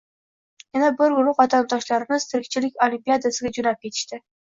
[0.77, 4.25] Yana bir guruh vatandoshlarimiz “tirikchilik olimpiadasiga” joʻnab ketishdi.